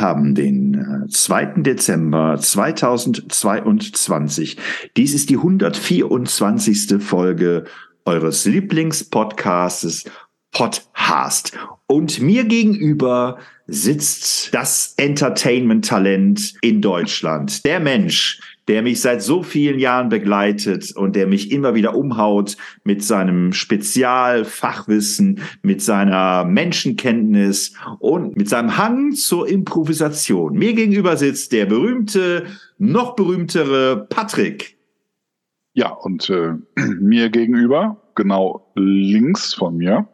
[0.00, 1.42] Wir haben den 2.
[1.42, 4.56] Äh, Dezember 2022.
[4.96, 6.94] Dies ist die 124.
[7.00, 7.64] Folge
[8.06, 10.06] eures Lieblingspodcasts
[10.52, 11.52] Podcast.
[11.86, 17.62] Und mir gegenüber sitzt das Entertainment-Talent in Deutschland.
[17.66, 22.56] Der Mensch, der mich seit so vielen Jahren begleitet und der mich immer wieder umhaut
[22.84, 30.54] mit seinem Spezialfachwissen, mit seiner Menschenkenntnis und mit seinem Hang zur Improvisation.
[30.54, 32.46] Mir gegenüber sitzt der berühmte,
[32.78, 34.76] noch berühmtere Patrick.
[35.72, 36.54] Ja, und äh,
[37.00, 40.08] mir gegenüber, genau links von mir,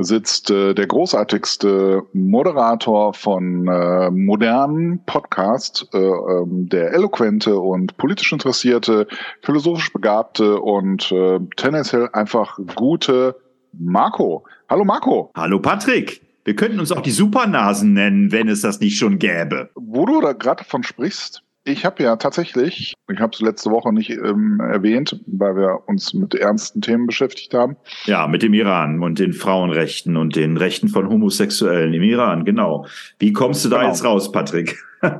[0.00, 8.32] sitzt äh, der großartigste Moderator von äh, modernen Podcast, äh, ähm, der eloquente und politisch
[8.32, 9.06] interessierte,
[9.42, 13.36] philosophisch begabte und äh, tendenziell einfach gute
[13.72, 14.44] Marco.
[14.68, 15.30] Hallo Marco.
[15.36, 16.22] Hallo Patrick.
[16.44, 19.70] Wir könnten uns auch die Supernasen nennen, wenn es das nicht schon gäbe.
[19.74, 23.92] Wo du da gerade von sprichst, ich habe ja tatsächlich, ich habe es letzte Woche
[23.92, 27.76] nicht ähm, erwähnt, weil wir uns mit ernsten Themen beschäftigt haben.
[28.04, 32.86] Ja, mit dem Iran und den Frauenrechten und den Rechten von Homosexuellen im Iran, genau.
[33.18, 33.88] Wie kommst du da genau.
[33.88, 34.76] jetzt raus, Patrick?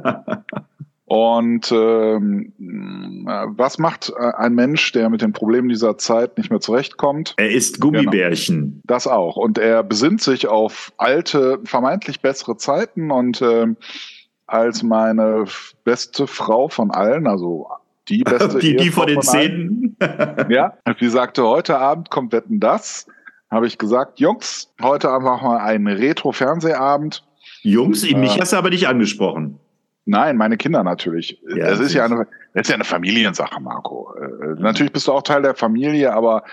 [1.07, 6.61] Und ähm, was macht äh, ein Mensch, der mit den Problemen dieser Zeit nicht mehr
[6.61, 7.35] zurechtkommt?
[7.37, 8.61] Er isst Gummibärchen.
[8.61, 8.81] Genau.
[8.85, 9.37] Das auch.
[9.37, 13.67] Und er besinnt sich auf alte, vermeintlich bessere Zeiten und äh,
[14.55, 15.47] als meine
[15.83, 17.67] beste Frau von allen, also
[18.09, 19.97] die beste die, die von den zehn.
[20.49, 23.07] ja, die sagte, heute Abend kommt Wetten das.
[23.51, 27.25] Habe ich gesagt, Jungs, heute Abend machen wir einen Retro-Fernsehabend.
[27.63, 29.59] Jungs, äh, mich hast du aber nicht angesprochen.
[30.07, 31.41] Nein, meine Kinder natürlich.
[31.49, 34.15] Ja, das ist ja eine, das ist ja eine Familiensache, Marco.
[34.15, 36.45] Äh, natürlich bist du auch Teil der Familie, aber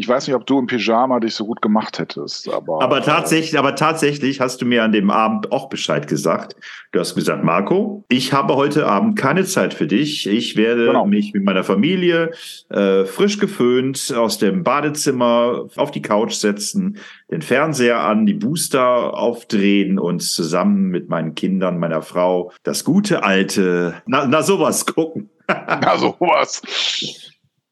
[0.00, 2.82] ich weiß nicht, ob du im Pyjama dich so gut gemacht hättest, aber.
[2.82, 6.56] Aber tatsächlich, aber tatsächlich hast du mir an dem Abend auch Bescheid gesagt.
[6.92, 10.26] Du hast gesagt, Marco, ich habe heute Abend keine Zeit für dich.
[10.26, 11.04] Ich werde genau.
[11.04, 12.30] mich mit meiner Familie
[12.70, 16.96] äh, frisch geföhnt aus dem Badezimmer auf die Couch setzen,
[17.30, 23.22] den Fernseher an, die Booster aufdrehen und zusammen mit meinen Kindern, meiner Frau das gute
[23.22, 25.28] alte, na, na sowas gucken.
[25.46, 26.62] na sowas.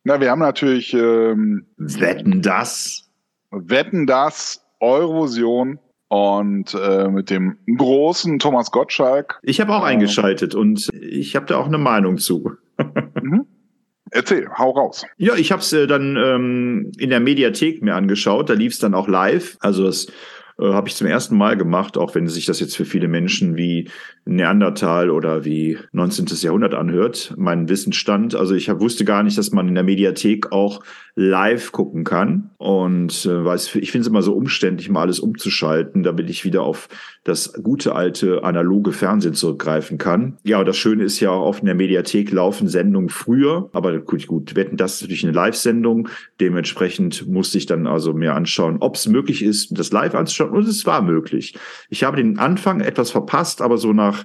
[0.09, 3.11] Na, wir haben natürlich ähm, Wetten das.
[3.51, 9.39] Wetten das, Eurovision und äh, mit dem großen Thomas Gottschalk.
[9.43, 12.53] Ich habe auch äh, eingeschaltet und ich habe da auch eine Meinung zu.
[13.23, 13.45] mhm.
[14.11, 15.05] Erzähl, hau raus.
[15.19, 18.49] Ja, ich habe es äh, dann ähm, in der Mediathek mir angeschaut.
[18.49, 19.59] Da lief es dann auch live.
[19.61, 20.07] Also das
[20.59, 23.57] äh, habe ich zum ersten Mal gemacht, auch wenn sich das jetzt für viele Menschen
[23.57, 23.91] wie
[24.28, 26.27] Neandertal oder wie 19.
[26.43, 28.34] Jahrhundert anhört, mein Wissensstand.
[28.34, 30.81] Also ich hab, wusste gar nicht, dass man in der Mediathek auch
[31.15, 32.50] live gucken kann.
[32.59, 36.62] Und äh, weiß, ich finde es immer so umständlich, mal alles umzuschalten, damit ich wieder
[36.62, 36.88] auf
[37.25, 40.38] das gute alte analoge Fernsehen zurückgreifen kann.
[40.44, 43.99] Ja, und das Schöne ist ja auch oft in der Mediathek laufen Sendungen früher, aber
[43.99, 46.09] gut, gut, wetten, das ist natürlich eine Live-Sendung.
[46.41, 50.50] Dementsprechend musste ich dann also mir anschauen, ob es möglich ist, das live anzuschauen.
[50.50, 51.59] Und es war möglich.
[51.91, 54.18] Ich habe den Anfang etwas verpasst, aber so nach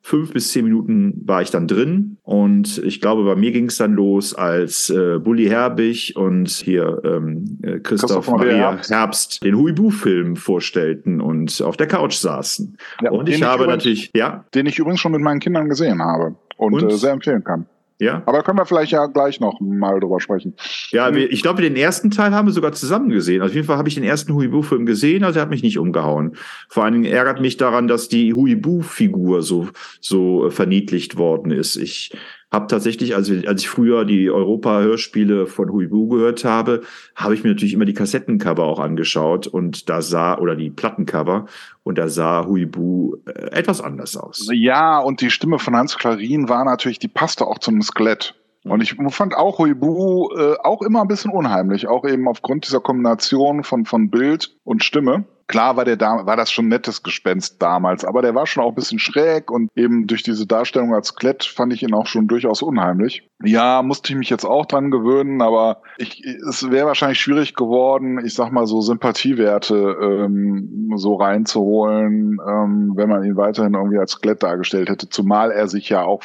[0.00, 3.76] fünf bis zehn Minuten war ich dann drin und ich glaube, bei mir ging es
[3.76, 8.90] dann los, als äh, Bully Herbig und hier ähm, äh, Christoph, Christoph Maria Herbst.
[8.90, 12.78] Herbst den Huibu-Film vorstellten und auf der Couch saßen.
[13.02, 14.44] Ja, und ich habe übrigens, natürlich, ja.
[14.54, 16.90] Den ich übrigens schon mit meinen Kindern gesehen habe und, und?
[16.90, 17.66] Äh, sehr empfehlen kann.
[18.00, 18.22] Ja.
[18.26, 20.54] Aber können wir vielleicht ja gleich noch mal drüber sprechen.
[20.90, 23.42] Ja, ich glaube, den ersten Teil haben wir sogar zusammen gesehen.
[23.42, 25.78] Also auf jeden Fall habe ich den ersten Huibu-Film gesehen, also er hat mich nicht
[25.78, 26.36] umgehauen.
[26.68, 29.68] Vor allen Dingen ärgert mich daran, dass die Huibu-Figur so,
[30.00, 31.76] so äh, verniedlicht worden ist.
[31.76, 32.12] Ich
[32.50, 36.82] habe tatsächlich, also als ich früher die Europa-Hörspiele von Huibu gehört habe,
[37.14, 41.46] habe ich mir natürlich immer die Kassettencover auch angeschaut und da sah, oder die Plattencover,
[41.82, 44.48] und da sah Huibu äh, etwas anders aus.
[44.52, 48.34] Ja, und die Stimme von Hans Klarin war natürlich, die passte auch zum Skelett.
[48.64, 52.80] Und ich fand auch Huibu äh, auch immer ein bisschen unheimlich, auch eben aufgrund dieser
[52.80, 55.24] Kombination von, von Bild und Stimme.
[55.48, 58.62] Klar war der da, war das schon ein nettes Gespenst damals, aber der war schon
[58.62, 62.06] auch ein bisschen schräg und eben durch diese Darstellung als Klett fand ich ihn auch
[62.06, 63.28] schon durchaus unheimlich.
[63.42, 68.24] Ja, musste ich mich jetzt auch dran gewöhnen, aber ich, es wäre wahrscheinlich schwierig geworden,
[68.24, 74.12] ich sag mal so Sympathiewerte ähm, so reinzuholen, ähm, wenn man ihn weiterhin irgendwie als
[74.12, 76.22] Skelett dargestellt hätte, zumal er sich ja auch,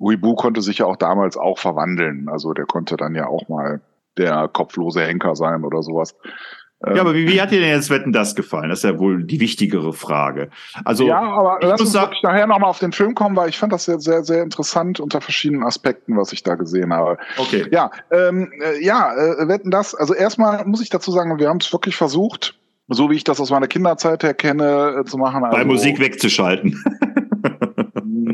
[0.00, 3.80] Uibu konnte sich ja auch damals auch verwandeln, also der konnte dann ja auch mal
[4.18, 6.16] der kopflose Henker sein oder sowas.
[6.84, 8.68] Ja, aber wie, wie hat dir denn jetzt Wetten das gefallen?
[8.68, 10.50] Das ist ja wohl die wichtigere Frage.
[10.84, 13.72] Also ja, aber lass uns sagen, nachher nochmal auf den Film kommen, weil ich fand
[13.72, 17.16] das sehr, sehr, sehr interessant unter verschiedenen Aspekten, was ich da gesehen habe.
[17.38, 17.66] Okay.
[17.70, 19.94] Ja, ähm, äh, ja, äh, Wetten das.
[19.94, 22.54] Also erstmal muss ich dazu sagen, wir haben es wirklich versucht,
[22.88, 25.44] so wie ich das aus meiner Kinderzeit her kenne, äh, zu machen.
[25.44, 26.84] Also, Bei Musik wegzuschalten.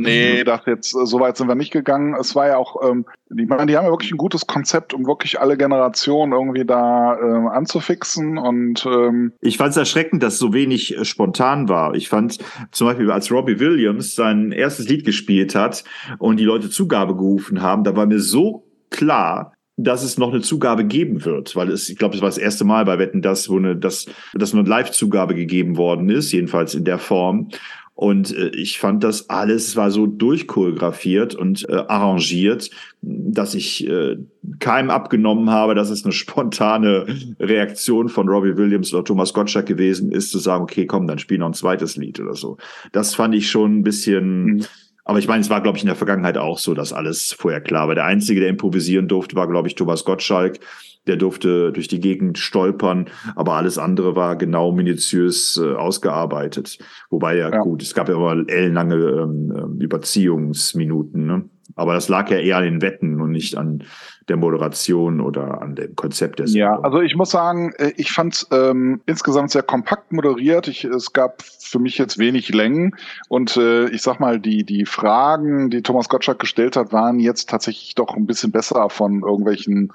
[0.00, 2.14] Nee, das jetzt, äh, so weit sind wir nicht gegangen.
[2.18, 5.06] Es war ja auch, ähm, die, meine, die haben ja wirklich ein gutes Konzept, um
[5.06, 10.52] wirklich alle Generationen irgendwie da ähm, anzufixen und ähm Ich fand es erschreckend, dass so
[10.52, 11.94] wenig äh, spontan war.
[11.94, 12.38] Ich fand
[12.70, 15.84] zum Beispiel, als Robbie Williams sein erstes Lied gespielt hat
[16.18, 20.42] und die Leute Zugabe gerufen haben, da war mir so klar, dass es noch eine
[20.42, 23.48] Zugabe geben wird, weil es, ich glaube, es war das erste Mal bei Wetten, dass,
[23.48, 27.48] wo eine, dass, dass eine Live-Zugabe gegeben worden ist, jedenfalls in der Form.
[27.94, 32.70] Und äh, ich fand das alles war so durchchoreografiert und äh, arrangiert,
[33.02, 34.16] dass ich äh,
[34.60, 37.06] keinem abgenommen habe, dass es eine spontane
[37.38, 41.38] Reaktion von Robbie Williams oder Thomas Gottschalk gewesen ist, zu sagen, okay, komm, dann spiel
[41.38, 42.56] noch ein zweites Lied oder so.
[42.92, 44.44] Das fand ich schon ein bisschen.
[44.44, 44.64] Mhm.
[45.12, 47.60] Aber ich meine, es war, glaube ich, in der Vergangenheit auch so, dass alles vorher
[47.60, 47.94] klar war.
[47.94, 50.58] Der Einzige, der improvisieren durfte, war, glaube ich, Thomas Gottschalk
[51.06, 56.78] der durfte durch die Gegend stolpern, aber alles andere war genau minutiös äh, ausgearbeitet.
[57.10, 61.44] Wobei ja, ja, gut, es gab ja immer ellenlange ähm, ähm, Überziehungsminuten, ne?
[61.74, 63.84] Aber das lag ja eher an den Wetten und nicht an
[64.28, 66.54] der Moderation oder an dem Konzept des.
[66.54, 70.68] Ja, also ich muss sagen, äh, ich fand ähm, insgesamt sehr kompakt moderiert.
[70.68, 72.94] Ich, es gab für mich jetzt wenig Längen
[73.28, 77.48] und äh, ich sag mal, die die Fragen, die Thomas Gottschalk gestellt hat, waren jetzt
[77.50, 79.92] tatsächlich doch ein bisschen besser von irgendwelchen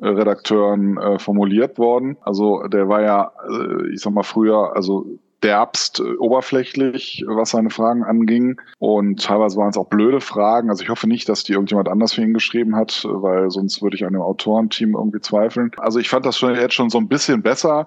[0.00, 2.16] Redakteuren äh, formuliert worden.
[2.20, 5.06] Also der war ja, äh, ich sag mal früher, also
[5.42, 8.60] derbst äh, oberflächlich, was seine Fragen anging.
[8.78, 10.70] Und teilweise waren es auch blöde Fragen.
[10.70, 13.96] Also ich hoffe nicht, dass die irgendjemand anders für ihn geschrieben hat, weil sonst würde
[13.96, 15.70] ich an dem Autorenteam irgendwie zweifeln.
[15.78, 17.86] Also ich fand das schon jetzt schon so ein bisschen besser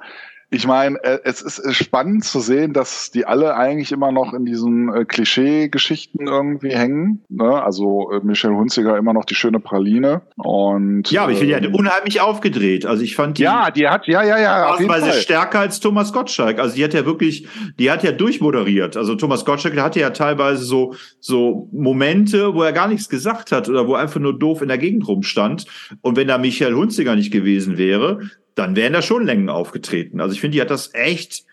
[0.53, 4.43] ich meine, äh, es ist spannend zu sehen, dass die alle eigentlich immer noch in
[4.43, 7.23] diesen äh, Klischee-Geschichten irgendwie hängen.
[7.29, 7.63] Ne?
[7.63, 10.23] Also äh, Michelle Hunziger immer noch die schöne Praline.
[10.35, 12.85] Und, ja, aber ich finde, die hat ähm, unheimlich aufgedreht.
[12.85, 13.43] Also ich fand die.
[13.43, 14.73] Ja, die hat, ja, ja, ja.
[14.73, 16.59] Ausweise stärker als Thomas Gottschalk.
[16.59, 17.47] Also die hat ja wirklich,
[17.79, 18.97] die hat ja durchmoderiert.
[18.97, 23.69] Also Thomas Gottschalk hatte ja teilweise so, so Momente, wo er gar nichts gesagt hat
[23.69, 25.65] oder wo er einfach nur doof in der Gegend rumstand.
[26.01, 28.19] Und wenn da Michael Hunziger nicht gewesen wäre,
[28.55, 30.21] dann wären da schon Längen aufgetreten.
[30.21, 31.45] Also ich finde, die hat das echt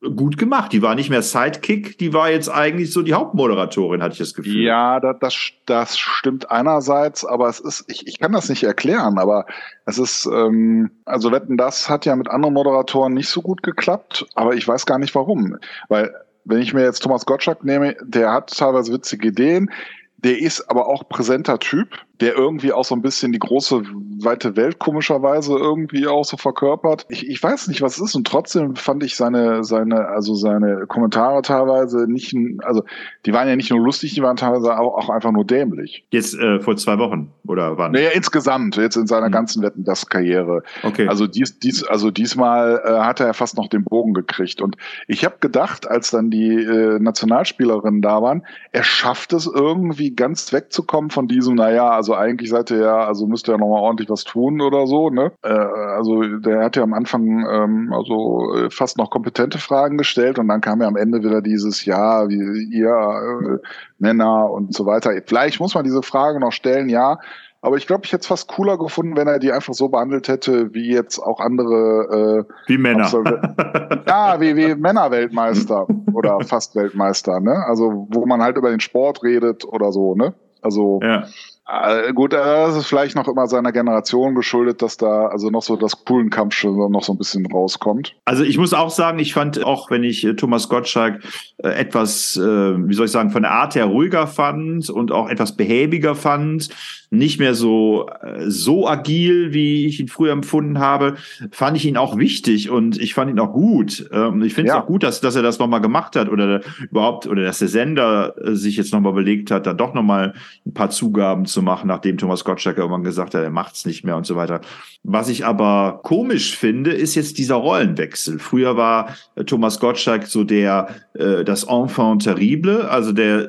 [0.00, 0.72] gut gemacht.
[0.72, 4.34] Die war nicht mehr Sidekick, die war jetzt eigentlich so die Hauptmoderatorin, hatte ich das
[4.34, 4.62] Gefühl.
[4.62, 5.34] Ja, das, das,
[5.66, 9.46] das stimmt einerseits, aber es ist, ich, ich kann das nicht erklären, aber
[9.86, 14.26] es ist, ähm, also Wetten, das hat ja mit anderen Moderatoren nicht so gut geklappt,
[14.34, 15.58] aber ich weiß gar nicht warum.
[15.88, 16.14] Weil,
[16.44, 19.70] wenn ich mir jetzt Thomas Gottschalk nehme, der hat teilweise witzige Ideen,
[20.18, 21.88] der ist aber auch präsenter Typ
[22.20, 23.82] der irgendwie auch so ein bisschen die große,
[24.22, 27.06] weite Welt komischerweise irgendwie auch so verkörpert.
[27.08, 30.86] Ich, ich weiß nicht, was es ist und trotzdem fand ich seine, seine, also seine
[30.86, 32.34] Kommentare teilweise nicht,
[32.64, 32.82] also
[33.26, 36.04] die waren ja nicht nur lustig, die waren teilweise auch, auch einfach nur dämlich.
[36.10, 37.92] Jetzt äh, vor zwei Wochen oder wann?
[37.92, 39.32] Naja, insgesamt, jetzt in seiner hm.
[39.32, 40.62] ganzen Wetten, das Karriere.
[40.82, 41.06] Okay.
[41.08, 44.60] Also dies, dies, also diesmal äh, hat er fast noch den Bogen gekriegt.
[44.60, 44.76] Und
[45.06, 50.52] ich habe gedacht, als dann die äh, Nationalspielerinnen da waren, er schafft es irgendwie ganz
[50.52, 53.82] wegzukommen von diesem, naja, also also eigentlich seid ihr ja, also müsst ihr ja nochmal
[53.82, 55.30] ordentlich was tun oder so, ne?
[55.42, 60.38] Äh, also der hat ja am Anfang ähm, also äh, fast noch kompetente Fragen gestellt
[60.38, 64.86] und dann kam ja am Ende wieder dieses Ja, wie ihr äh, Männer und so
[64.86, 65.12] weiter.
[65.26, 67.18] Vielleicht muss man diese Frage noch stellen, ja.
[67.60, 70.28] Aber ich glaube, ich hätte es fast cooler gefunden, wenn er die einfach so behandelt
[70.28, 72.46] hätte, wie jetzt auch andere.
[72.48, 73.10] Äh, wie Männer.
[74.06, 77.64] ja, wie, wie Männerweltmeister oder fast Weltmeister, ne?
[77.66, 80.32] Also, wo man halt über den Sport redet oder so, ne?
[80.62, 81.00] Also.
[81.02, 81.24] Ja.
[81.68, 85.76] Äh, gut, das ist vielleicht noch immer seiner Generation geschuldet, dass da also noch so
[85.76, 88.14] das coolen Kampf noch so ein bisschen rauskommt.
[88.24, 91.22] Also ich muss auch sagen, ich fand auch, wenn ich äh, Thomas Gottschalk
[91.58, 95.56] äh, etwas, wie soll ich sagen, von der Art her ruhiger fand und auch etwas
[95.56, 96.70] behäbiger fand,
[97.10, 98.08] nicht mehr so,
[98.46, 101.16] so agil, wie ich ihn früher empfunden habe,
[101.50, 104.08] fand ich ihn auch wichtig und ich fand ihn auch gut.
[104.10, 104.82] Ähm, ich finde es ja.
[104.82, 108.34] auch gut, dass, dass er das nochmal gemacht hat oder überhaupt, oder dass der Sender
[108.42, 110.34] sich jetzt nochmal überlegt hat, da doch nochmal
[110.66, 114.04] ein paar Zugaben zu zu machen, nachdem Thomas Gottschalk irgendwann gesagt hat, er macht's nicht
[114.04, 114.60] mehr und so weiter.
[115.02, 118.38] Was ich aber komisch finde, ist jetzt dieser Rollenwechsel.
[118.38, 123.48] Früher war äh, Thomas Gottschalk so der äh, das Enfant terrible, also der,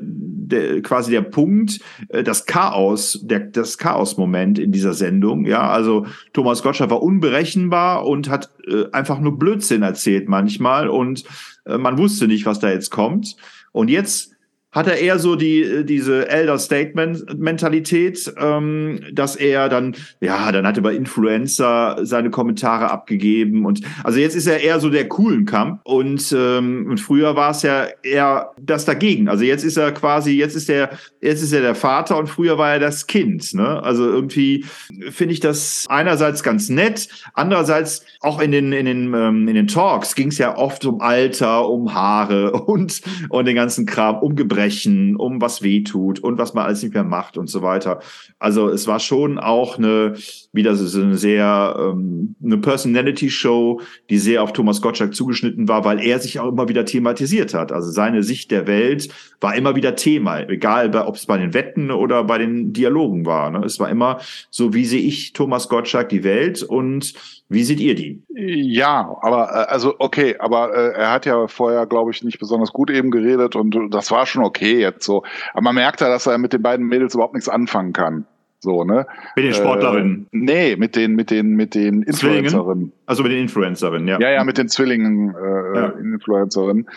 [0.51, 1.79] der quasi der Punkt,
[2.09, 5.45] äh, das Chaos, der, das Chaos-Moment in dieser Sendung.
[5.45, 11.23] Ja, also Thomas Gottschalk war unberechenbar und hat äh, einfach nur Blödsinn erzählt manchmal und
[11.65, 13.35] äh, man wusste nicht, was da jetzt kommt.
[13.71, 14.35] Und jetzt
[14.71, 20.51] hat er eher so die äh, diese Elder Statement Mentalität, ähm, dass er dann ja
[20.51, 24.89] dann hat er bei Influencer seine Kommentare abgegeben und also jetzt ist er eher so
[24.89, 29.27] der coolen Kampf und ähm, und früher war es ja eher das dagegen.
[29.27, 32.57] Also jetzt ist er quasi jetzt ist er jetzt ist er der Vater und früher
[32.57, 33.53] war er das Kind.
[33.53, 33.81] Ne?
[33.81, 34.65] Also irgendwie
[35.09, 39.67] finde ich das einerseits ganz nett, andererseits auch in den in den ähm, in den
[39.67, 44.35] Talks ging es ja oft um Alter, um Haare und und den ganzen Kram, um
[44.59, 48.01] Gebrechen, um was weh tut und was man alles nicht mehr macht und so weiter.
[48.39, 50.15] Also es war schon auch eine
[50.51, 55.85] wieder so eine sehr ähm, eine Personality Show, die sehr auf Thomas Gottschalk zugeschnitten war,
[55.85, 57.71] weil er sich auch immer wieder thematisiert hat.
[57.71, 59.07] Also seine Sicht der Welt
[59.39, 63.51] war immer wieder Thema, egal ob es bei den Wetten oder bei den Dialogen war.
[63.51, 63.61] Ne?
[63.65, 67.13] Es war immer so, wie sehe ich Thomas Gottschalk die Welt und
[67.49, 68.23] wie seht ihr die?
[68.29, 72.71] Ja, aber äh, also okay, aber äh, er hat ja vorher, glaube ich, nicht besonders
[72.71, 75.23] gut eben geredet und das war schon okay jetzt so.
[75.53, 78.25] Aber man merkt ja, dass er mit den beiden Mädels überhaupt nichts anfangen kann.
[78.61, 79.07] So, ne?
[79.37, 80.27] Mit den Sportlerinnen?
[80.33, 82.91] Äh, nee, mit den, mit den, mit den Influencerinnen.
[83.05, 84.19] Also mit den Influencerinnen, ja.
[84.19, 85.85] Ja, ja, mit den Zwillingen äh, ja.
[85.91, 86.89] Influencerinnen.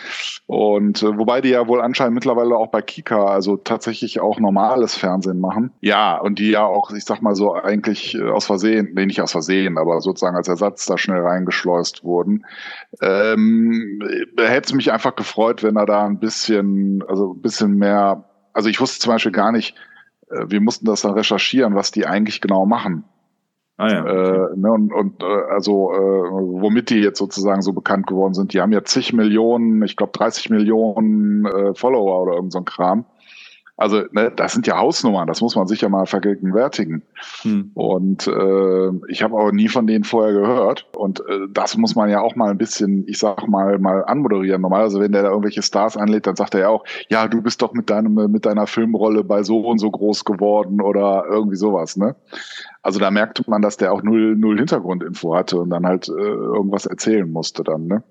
[0.45, 4.95] Und äh, wobei die ja wohl anscheinend mittlerweile auch bei Kika, also tatsächlich auch normales
[4.95, 5.71] Fernsehen machen.
[5.79, 9.21] Ja, und die ja auch, ich sag mal so, eigentlich äh, aus Versehen, nee, nicht
[9.21, 12.45] aus Versehen, aber sozusagen als Ersatz da schnell reingeschleust wurden.
[13.01, 14.01] Ähm,
[14.37, 18.67] hätte es mich einfach gefreut, wenn er da ein bisschen, also ein bisschen mehr, also
[18.67, 19.92] ich wusste zum Beispiel gar nicht, äh,
[20.47, 23.05] wir mussten das dann recherchieren, was die eigentlich genau machen.
[23.77, 24.05] Ah ja.
[24.05, 28.53] Äh, ne, und und äh, also äh, womit die jetzt sozusagen so bekannt geworden sind,
[28.53, 32.65] die haben ja zig Millionen, ich glaube 30 Millionen äh, Follower oder irgend so ein
[32.65, 33.05] Kram.
[33.75, 37.01] Also ne, das sind ja Hausnummern, das muss man sicher mal vergegenwärtigen.
[37.41, 37.71] Hm.
[37.73, 40.87] Und äh, ich habe auch nie von denen vorher gehört.
[40.95, 44.61] Und äh, das muss man ja auch mal ein bisschen, ich sag mal, mal anmoderieren.
[44.61, 47.63] Normalerweise, wenn der da irgendwelche Stars anlädt, dann sagt er ja auch, ja, du bist
[47.63, 51.97] doch mit deinem, mit deiner Filmrolle bei so und so groß geworden oder irgendwie sowas,
[51.97, 52.15] ne?
[52.83, 56.11] Also da merkte man, dass der auch null, null Hintergrundinfo hatte und dann halt äh,
[56.11, 58.03] irgendwas erzählen musste dann, ne?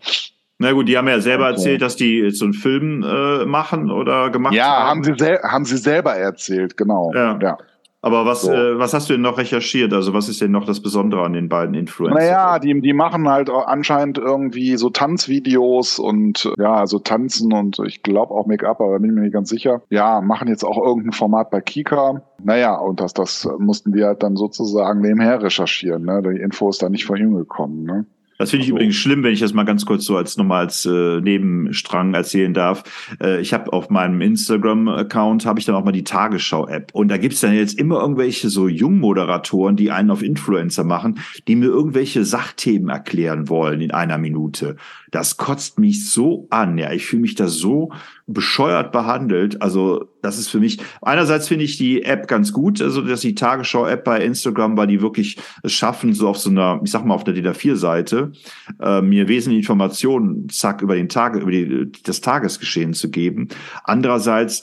[0.63, 1.55] Na gut, die haben ja selber okay.
[1.55, 5.03] erzählt, dass die so einen Film äh, machen oder gemacht ja, haben.
[5.03, 7.13] Ja, haben sie, haben sie selber erzählt, genau.
[7.15, 7.37] Ja.
[7.43, 7.59] ja.
[8.05, 8.53] Aber was, so.
[8.53, 9.93] äh, was hast du denn noch recherchiert?
[9.93, 12.19] Also was ist denn noch das Besondere an den beiden Influencern?
[12.19, 18.03] Naja, die, die machen halt anscheinend irgendwie so Tanzvideos und ja, also tanzen und ich
[18.03, 19.83] glaube auch Make-up, aber bin ich mir nicht ganz sicher.
[19.91, 22.23] Ja, machen jetzt auch irgendein Format bei Kika.
[22.43, 26.05] Naja, und das, das mussten wir halt dann sozusagen nebenher recherchieren.
[26.05, 26.23] Ne?
[26.23, 27.85] Die Info ist da nicht von ihm gekommen.
[27.85, 28.07] Ne?
[28.43, 28.77] Das finde ich also.
[28.77, 32.53] übrigens schlimm, wenn ich das mal ganz kurz so als nochmal als äh, Nebenstrang erzählen
[32.53, 32.83] darf.
[33.23, 36.93] Äh, ich habe auf meinem Instagram-Account habe ich dann auch mal die Tagesschau-App.
[36.93, 41.55] Und da gibt's dann jetzt immer irgendwelche so Jungmoderatoren, die einen auf Influencer machen, die
[41.55, 44.77] mir irgendwelche Sachthemen erklären wollen in einer Minute.
[45.13, 46.91] Das kotzt mich so an, ja.
[46.91, 47.93] Ich fühle mich da so
[48.27, 49.61] bescheuert behandelt.
[49.61, 53.35] Also das ist für mich, einerseits finde ich die App ganz gut, also dass die
[53.35, 57.15] Tagesschau-App bei Instagram, weil die wirklich es schaffen, so auf so einer, ich sag mal,
[57.15, 58.33] auf der DIN-A4-Seite,
[58.81, 63.49] äh, mir wesentliche Informationen, zack, über den Tag, über die, das Tagesgeschehen zu geben.
[63.85, 64.63] Andererseits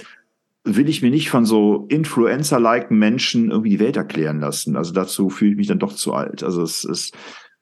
[0.63, 4.75] will ich mir nicht von so Influencer-like Menschen irgendwie die Welt erklären lassen.
[4.75, 6.43] Also dazu fühle ich mich dann doch zu alt.
[6.43, 7.15] Also es ist,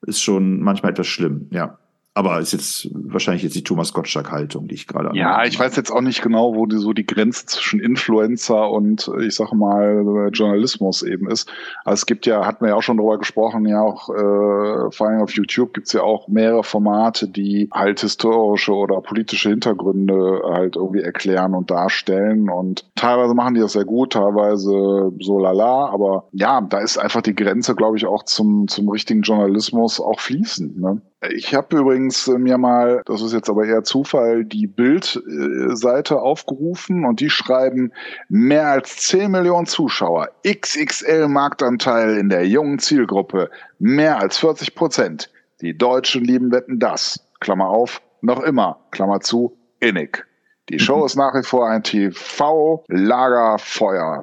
[0.06, 1.78] ist schon manchmal etwas schlimm, ja.
[2.18, 5.16] Aber ist jetzt wahrscheinlich jetzt die Thomas Gottschalk-Haltung, die ich gerade.
[5.16, 9.08] Ja, ich weiß jetzt auch nicht genau, wo die, so die Grenze zwischen Influencer und
[9.20, 11.48] ich sag mal Journalismus eben ist.
[11.84, 15.06] Also es gibt ja, hatten wir ja auch schon drüber gesprochen, ja auch äh, vor
[15.06, 20.74] allem auf YouTube gibt's ja auch mehrere Formate, die halt historische oder politische Hintergründe halt
[20.74, 22.50] irgendwie erklären und darstellen.
[22.50, 25.90] Und teilweise machen die das sehr gut, teilweise so lala.
[25.90, 30.18] Aber ja, da ist einfach die Grenze, glaube ich, auch zum, zum richtigen Journalismus auch
[30.18, 30.80] fließend.
[30.80, 31.00] Ne?
[31.20, 37.04] Ich habe übrigens äh, mir mal, das ist jetzt aber eher Zufall, die Bild-Seite aufgerufen
[37.04, 37.92] und die schreiben
[38.28, 45.28] mehr als 10 Millionen Zuschauer, XXL Marktanteil in der jungen Zielgruppe, mehr als 40 Prozent.
[45.60, 47.18] Die Deutschen lieben Wetten das.
[47.40, 50.24] Klammer auf, noch immer, Klammer zu, innig.
[50.68, 54.22] Die Show ist nach wie vor ein TV-Lagerfeuer.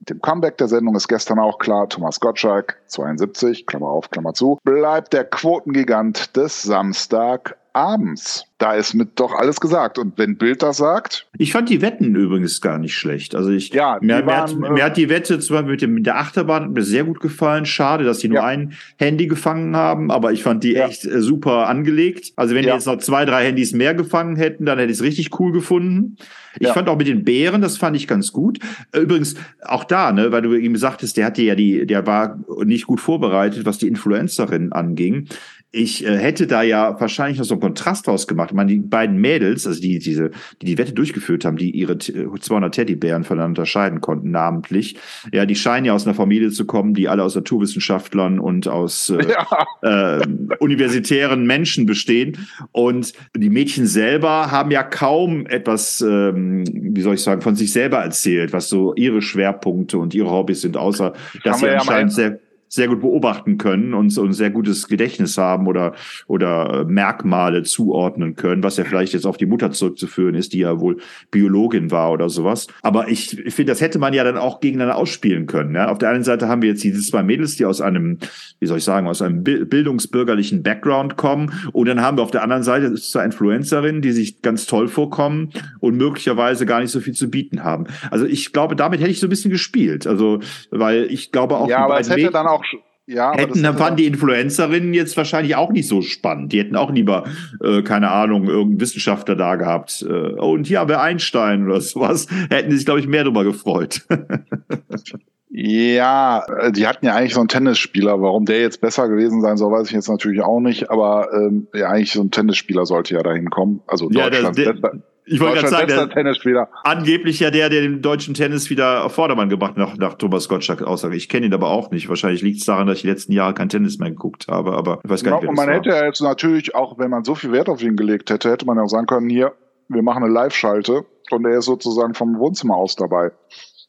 [0.00, 4.58] Dem Comeback der Sendung ist gestern auch klar, Thomas Gottschalk, 72, Klammer auf, Klammer zu,
[4.64, 7.59] bleibt der Quotengigant des Samstagabends.
[7.72, 8.44] Abends.
[8.58, 9.98] Da ist mit doch alles gesagt.
[9.98, 11.26] Und wenn Bild das sagt.
[11.38, 13.34] Ich fand die Wetten übrigens gar nicht schlecht.
[13.34, 16.06] Also ich, ja, mir, mir, hat, mir hat die Wette zum Beispiel mit, dem, mit
[16.06, 17.64] der Achterbahn mir sehr gut gefallen.
[17.64, 18.44] Schade, dass die nur ja.
[18.44, 20.86] ein Handy gefangen haben, aber ich fand die ja.
[20.86, 22.32] echt äh, super angelegt.
[22.36, 25.04] Also wenn die jetzt noch zwei, drei Handys mehr gefangen hätten, dann hätte ich es
[25.04, 26.16] richtig cool gefunden.
[26.58, 26.72] Ich ja.
[26.74, 28.58] fand auch mit den Bären, das fand ich ganz gut.
[28.94, 32.86] Übrigens, auch da, ne, weil du ihm sagtest, der hatte ja die, der war nicht
[32.86, 35.28] gut vorbereitet, was die Influencerin anging
[35.72, 38.50] ich äh, hätte da ja wahrscheinlich noch so einen Kontrast draus gemacht.
[38.50, 41.96] Ich meine, die beiden Mädels, also die diese, die die Wette durchgeführt haben, die ihre
[41.98, 44.96] 200 Teddybären voneinander unterscheiden konnten, namentlich,
[45.32, 49.10] ja, die scheinen ja aus einer Familie zu kommen, die alle aus Naturwissenschaftlern und aus
[49.10, 49.18] äh,
[49.82, 50.18] ja.
[50.18, 50.26] äh,
[50.58, 52.48] universitären Menschen bestehen.
[52.72, 57.72] Und die Mädchen selber haben ja kaum etwas, ähm, wie soll ich sagen, von sich
[57.72, 61.12] selber erzählt, was so ihre Schwerpunkte und ihre Hobbys sind, außer
[61.44, 65.36] dass sie anscheinend ja sehr sehr gut beobachten können und so ein sehr gutes Gedächtnis
[65.36, 65.92] haben oder,
[66.28, 70.78] oder Merkmale zuordnen können, was ja vielleicht jetzt auf die Mutter zurückzuführen ist, die ja
[70.78, 70.98] wohl
[71.32, 72.68] Biologin war oder sowas.
[72.82, 75.74] Aber ich, ich finde, das hätte man ja dann auch gegeneinander ausspielen können.
[75.74, 75.90] Ja?
[75.90, 78.18] Auf der einen Seite haben wir jetzt diese zwei Mädels, die aus einem,
[78.60, 81.52] wie soll ich sagen, aus einem bildungsbürgerlichen Background kommen.
[81.72, 85.50] Und dann haben wir auf der anderen Seite zwei Influencerinnen, die sich ganz toll vorkommen
[85.80, 87.86] und möglicherweise gar nicht so viel zu bieten haben.
[88.12, 90.06] Also ich glaube, damit hätte ich so ein bisschen gespielt.
[90.06, 90.38] Also,
[90.70, 91.68] weil ich glaube auch.
[91.68, 95.56] Ja, aber es hätte dann auch auch ja, hätten, dann fanden die Influencerinnen jetzt wahrscheinlich
[95.56, 96.52] auch nicht so spannend.
[96.52, 97.24] Die hätten auch lieber,
[97.60, 100.06] äh, keine Ahnung, irgendeinen Wissenschaftler da gehabt.
[100.08, 102.28] Äh, und hier haben wir Einstein oder sowas.
[102.50, 104.06] Hätten sich, glaube ich, mehr darüber gefreut.
[105.52, 108.22] ja, äh, die hatten ja eigentlich so einen Tennisspieler.
[108.22, 110.90] Warum der jetzt besser gewesen sein soll, weiß ich jetzt natürlich auch nicht.
[110.90, 113.82] Aber ähm, ja, eigentlich so ein Tennisspieler sollte ja dahin kommen.
[113.88, 114.56] Also ja, Deutschland.
[114.56, 114.92] Der, der,
[115.26, 116.68] ich wollte gerade sagen, der, Tennisspieler.
[116.84, 120.82] angeblich ja der, der den deutschen Tennis wieder auf Vordermann gebracht nach, nach Thomas Gottschalk
[120.82, 121.16] Aussage.
[121.16, 122.08] Ich kenne ihn aber auch nicht.
[122.08, 125.00] Wahrscheinlich liegt es daran, dass ich die letzten Jahre kein Tennis mehr geguckt habe, aber
[125.04, 127.34] ich weiß gar nicht, ja, Und man hätte ja jetzt natürlich, auch wenn man so
[127.34, 129.52] viel Wert auf ihn gelegt hätte, hätte man ja auch sagen können, hier,
[129.88, 133.32] wir machen eine Live-Schalte und er ist sozusagen vom Wohnzimmer aus dabei.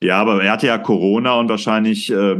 [0.02, 2.12] Ja, aber er hatte ja Corona und wahrscheinlich.
[2.12, 2.32] Äh,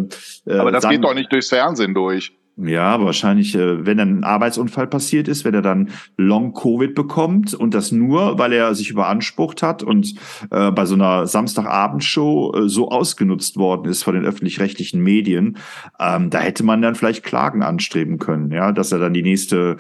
[0.46, 2.34] äh aber das geht doch nicht durchs Fernsehen durch.
[2.64, 7.92] Ja, wahrscheinlich, äh, wenn ein Arbeitsunfall passiert ist, wenn er dann Long-Covid bekommt und das
[7.92, 10.14] nur, weil er sich überansprucht hat und
[10.52, 15.58] äh, bei so einer Samstagabendshow äh, so ausgenutzt worden ist von den öffentlich-rechtlichen Medien,
[16.00, 19.78] ähm, da hätte man dann vielleicht Klagen anstreben können, ja, dass er dann die nächste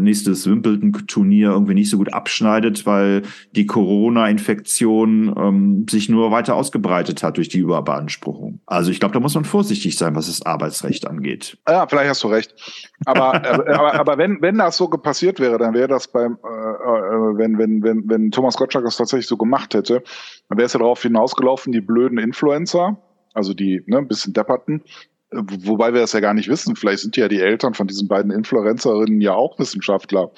[0.00, 3.22] nächstes Wimbledon-Turnier irgendwie nicht so gut abschneidet, weil
[3.54, 8.60] die Corona-Infektion ähm, sich nur weiter ausgebreitet hat durch die Überbeanspruchung.
[8.66, 11.58] Also ich glaube, da muss man vorsichtig sein, was das Arbeitsrecht angeht.
[11.68, 12.54] Ja, vielleicht hast du recht.
[13.04, 17.36] Aber, aber, aber wenn, wenn das so passiert wäre, dann wäre das beim, äh, äh,
[17.36, 20.04] wenn, wenn, wenn, wenn Thomas Gottschalk das tatsächlich so gemacht hätte,
[20.48, 22.96] dann wäre es ja darauf hinausgelaufen, die blöden Influencer,
[23.34, 24.84] also die ne, ein bisschen depperten,
[25.32, 26.76] Wobei wir das ja gar nicht wissen.
[26.76, 30.30] Vielleicht sind ja die Eltern von diesen beiden Influencerinnen ja auch Wissenschaftler.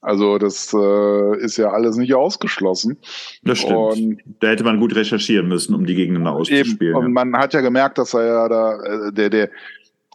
[0.00, 2.98] Also das äh, ist ja alles nicht ausgeschlossen.
[3.44, 3.76] Das stimmt.
[3.76, 6.96] Und da hätte man gut recherchieren müssen, um die gegeneinander auszuspielen.
[6.96, 7.08] Und ja.
[7.08, 9.50] man hat ja gemerkt, dass er ja da, äh, der, der,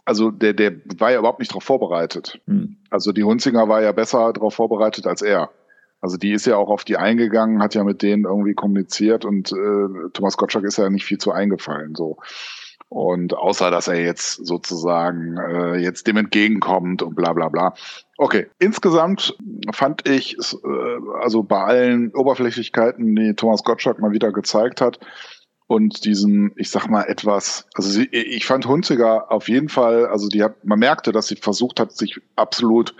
[0.08, 2.40] also der, der war ja überhaupt nicht darauf vorbereitet.
[2.46, 2.76] Hm.
[2.88, 5.50] Also die Hunzinger war ja besser darauf vorbereitet als er.
[6.00, 9.52] Also die ist ja auch auf die eingegangen, hat ja mit denen irgendwie kommuniziert und
[9.52, 11.94] äh, Thomas Gottschalk ist ja nicht viel zu eingefallen.
[11.94, 12.16] So.
[12.88, 17.74] Und außer, dass er jetzt sozusagen äh, jetzt dem entgegenkommt und bla bla bla.
[18.16, 19.36] Okay, insgesamt
[19.74, 25.00] fand ich, äh, also bei allen Oberflächlichkeiten, die Thomas Gottschalk mal wieder gezeigt hat,
[25.68, 30.28] und diesen, ich sag mal, etwas, also sie, ich fand Hunziger auf jeden Fall, also
[30.28, 32.94] die hat, man merkte, dass sie versucht hat, sich absolut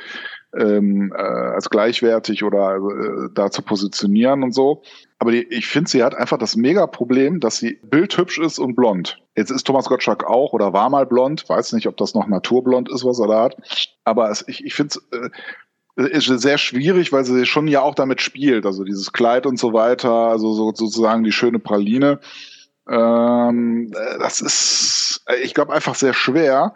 [0.54, 4.82] ähm, äh, als gleichwertig oder äh, da zu positionieren und so.
[5.18, 9.18] Aber die, ich finde, sie hat einfach das Mega-Problem, dass sie bildhübsch ist und blond.
[9.34, 11.48] Jetzt ist Thomas Gottschalk auch oder war mal blond.
[11.48, 13.56] Weiß nicht, ob das noch naturblond ist, was er da hat.
[14.04, 14.98] Aber es, ich, ich finde
[15.96, 18.64] es äh, ist sehr schwierig, weil sie schon ja auch damit spielt.
[18.66, 22.20] Also dieses Kleid und so weiter, also so, sozusagen die schöne Praline.
[22.88, 26.74] Ähm, äh, das ist, ich glaube, einfach sehr schwer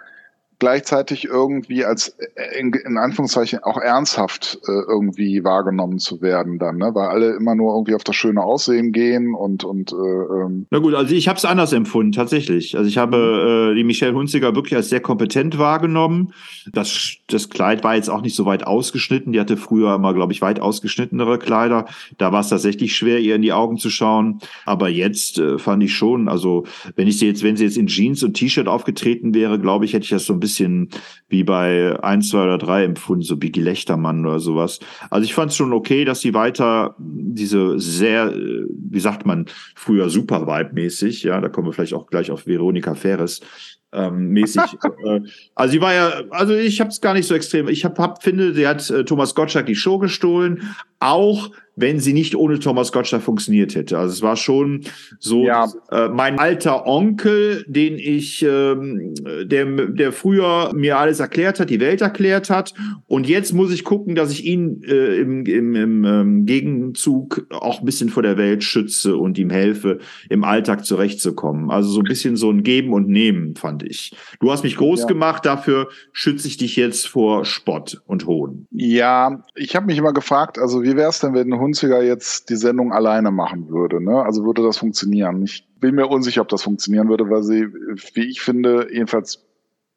[0.63, 6.77] gleichzeitig irgendwie als äh, in, in Anführungszeichen auch ernsthaft äh, irgendwie wahrgenommen zu werden dann,
[6.77, 6.93] ne?
[6.95, 10.79] weil alle immer nur irgendwie auf das schöne Aussehen gehen und und äh, ähm Na
[10.79, 12.77] gut, also ich habe es anders empfunden tatsächlich.
[12.77, 16.33] Also ich habe äh, die Michelle Hunziger wirklich als sehr kompetent wahrgenommen.
[16.73, 19.33] Das das Kleid war jetzt auch nicht so weit ausgeschnitten.
[19.33, 21.87] Die hatte früher immer, glaube ich, weit ausgeschnittenere Kleider.
[22.19, 24.39] Da war es tatsächlich schwer, ihr in die Augen zu schauen.
[24.65, 27.89] Aber jetzt äh, fand ich schon, also wenn ich sie jetzt, wenn sie jetzt in
[27.89, 30.89] Jeans und T-Shirt aufgetreten wäre, glaube ich, hätte ich das so ein bisschen bisschen
[31.29, 34.81] wie bei 1, 2 oder 3 empfunden, so Biggie Lechtermann oder sowas.
[35.11, 40.11] Also ich fand es schon okay, dass sie weiter diese sehr, wie sagt man, früher
[40.11, 43.41] super Vibe-mäßig, ja, da kommen wir vielleicht auch gleich auf Veronika Ferres,
[43.93, 44.63] ähm, mäßig.
[45.05, 45.21] äh,
[45.55, 47.69] also sie war ja, also ich habe es gar nicht so extrem.
[47.69, 52.13] Ich hab, hab finde, sie hat äh, Thomas Gottschalk die Show gestohlen, auch wenn sie
[52.13, 53.99] nicht ohne Thomas Gottschalk funktioniert hätte.
[53.99, 54.83] Also es war schon
[55.19, 55.67] so, ja.
[55.91, 61.81] äh, mein alter Onkel, den ich, ähm, der, der früher mir alles erklärt hat, die
[61.81, 62.75] Welt erklärt hat.
[63.07, 67.81] Und jetzt muss ich gucken, dass ich ihn äh, im, im, im ähm, Gegenzug auch
[67.81, 71.71] ein bisschen vor der Welt schütze und ihm helfe, im Alltag zurechtzukommen.
[71.71, 74.15] Also so ein bisschen so ein Geben und Nehmen, fand ich.
[74.41, 75.07] Du hast mich groß ja.
[75.07, 78.67] gemacht, dafür schütze ich dich jetzt vor Spott und Hohn.
[78.71, 82.57] Ja, ich habe mich immer gefragt, also wie wäre es denn, wenn Hunziger jetzt die
[82.57, 84.03] Sendung alleine machen würde.
[84.03, 84.23] Ne?
[84.23, 85.43] Also würde das funktionieren.
[85.43, 87.67] Ich bin mir unsicher, ob das funktionieren würde, weil sie,
[88.15, 89.43] wie ich finde, jedenfalls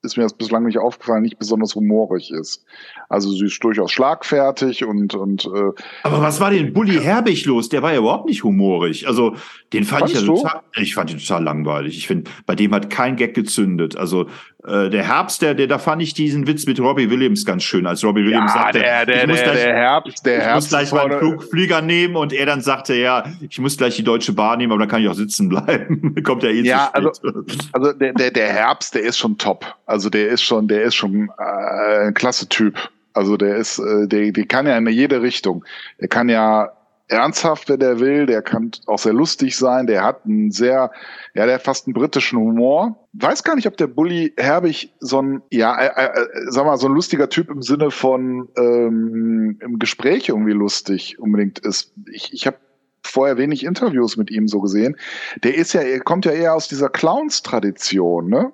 [0.03, 2.63] ist mir das bislang nicht aufgefallen, nicht besonders humorig ist.
[3.09, 5.45] Also sie ist durchaus schlagfertig und und.
[5.45, 5.71] Äh,
[6.03, 7.69] Aber was war denn Bully Herbig los?
[7.69, 9.07] Der war ja überhaupt nicht humorig.
[9.07, 9.35] Also
[9.73, 11.97] den fand ich ja total, ich fand ihn total langweilig.
[11.97, 13.97] Ich finde, bei dem hat kein Gag gezündet.
[13.97, 14.27] Also
[14.67, 17.85] äh, der Herbst, der, der, da fand ich diesen Witz mit Robbie Williams ganz schön,
[17.85, 20.55] als Robbie Williams ja, sagte, der, der, ich muss der, gleich, Herbst, der ich Herbst
[20.55, 24.03] muss gleich meinen Flug, Flieger nehmen und er dann sagte, ja, ich muss gleich die
[24.03, 26.15] Deutsche Bahn nehmen, aber dann kann ich auch sitzen bleiben.
[26.23, 27.21] Kommt ja eh ja, zu spät.
[27.23, 29.65] Also, also der, der, der Herbst, der ist schon top.
[29.85, 32.89] Also der ist schon, der ist schon äh, ein klasse Typ.
[33.13, 35.63] Also der ist, äh, der, der kann ja in jede Richtung.
[36.01, 36.71] Der kann ja
[37.07, 38.25] ernsthaft, wenn der will.
[38.25, 39.87] Der kann auch sehr lustig sein.
[39.87, 40.91] Der hat einen sehr,
[41.33, 43.07] ja, der hat fast einen britischen Humor.
[43.13, 46.77] Weiß gar nicht, ob der Bully Herbig so ein, ja, äh, äh, äh, sag mal,
[46.77, 51.93] so ein lustiger Typ im Sinne von ähm, im Gespräch irgendwie lustig unbedingt ist.
[52.11, 52.57] Ich, ich habe
[53.03, 54.97] vorher wenig Interviews mit ihm so gesehen.
[55.43, 58.51] Der ist ja, er kommt ja eher aus dieser Clowns-Tradition, ne?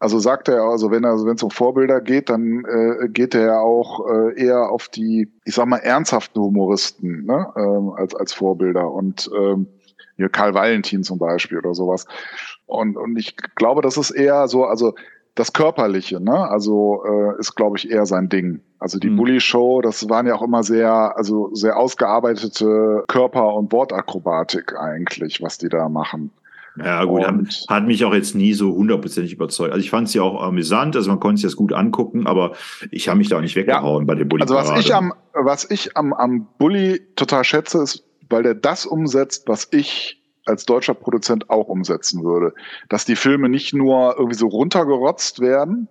[0.00, 3.44] Also sagt er, also wenn er, wenn es um Vorbilder geht, dann äh, geht er
[3.44, 7.52] ja auch äh, eher auf die, ich sag mal, ernsthaften Humoristen ne?
[7.54, 8.90] ähm, als, als Vorbilder.
[8.90, 9.66] Und ähm,
[10.16, 12.06] hier Karl Valentin zum Beispiel oder sowas.
[12.64, 14.94] Und, und ich glaube, das ist eher so, also
[15.34, 16.48] das Körperliche, ne?
[16.48, 18.60] Also äh, ist, glaube ich, eher sein Ding.
[18.78, 19.16] Also die mhm.
[19.16, 25.58] Bully-Show, das waren ja auch immer sehr, also sehr ausgearbeitete Körper- und Wortakrobatik eigentlich, was
[25.58, 26.30] die da machen.
[26.84, 29.72] Ja, gut, und hat mich auch jetzt nie so hundertprozentig überzeugt.
[29.72, 32.52] Also ich fand es ja auch amüsant, also man konnte es jetzt gut angucken, aber
[32.90, 34.06] ich habe mich da auch nicht weggehauen ja.
[34.06, 34.42] bei dem Bully.
[34.42, 38.86] Also was ich am, was ich am, am Bully total schätze, ist, weil der das
[38.86, 42.54] umsetzt, was ich als deutscher Produzent auch umsetzen würde.
[42.88, 45.88] Dass die Filme nicht nur irgendwie so runtergerotzt werden,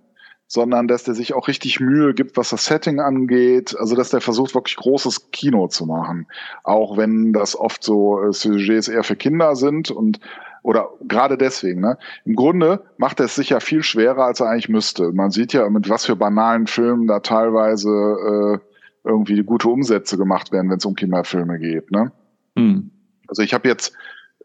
[0.48, 3.76] sondern dass der sich auch richtig Mühe gibt, was das Setting angeht.
[3.78, 6.28] Also dass der versucht, wirklich großes Kino zu machen.
[6.64, 10.20] Auch wenn das oft so äh, Sujets eher für Kinder sind und
[10.64, 11.98] oder gerade deswegen, ne?
[12.26, 15.12] Im Grunde macht er es sicher viel schwerer, als er eigentlich müsste.
[15.12, 18.60] Man sieht ja, mit was für banalen Filmen da teilweise äh,
[19.08, 22.12] irgendwie gute Umsätze gemacht werden, wenn es um Kinderfilme geht, ne?
[22.56, 22.92] Hm.
[23.28, 23.94] Also ich habe jetzt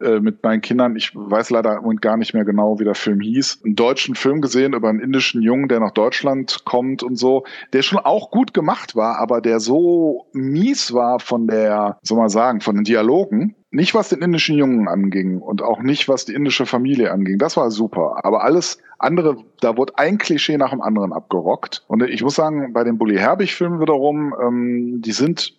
[0.01, 3.61] äh, mit meinen Kindern, ich weiß leider gar nicht mehr genau, wie der Film hieß,
[3.63, 7.81] einen deutschen Film gesehen über einen indischen Jungen, der nach Deutschland kommt und so, der
[7.81, 12.59] schon auch gut gemacht war, aber der so mies war von der, soll man sagen,
[12.59, 16.65] von den Dialogen, nicht was den indischen Jungen anging und auch nicht was die indische
[16.65, 17.37] Familie anging.
[17.37, 18.21] Das war super.
[18.23, 21.83] Aber alles andere, da wurde ein Klischee nach dem anderen abgerockt.
[21.87, 25.53] Und ich muss sagen, bei den Bully Herbig-Filmen wiederum, ähm, die sind